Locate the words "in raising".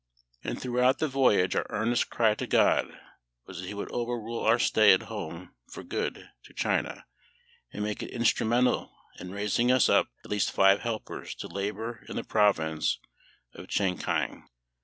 9.19-9.71